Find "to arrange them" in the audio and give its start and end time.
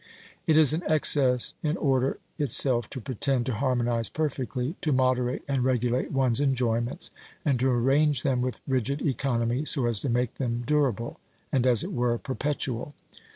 7.59-8.41